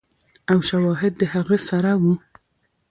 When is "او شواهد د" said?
0.51-1.21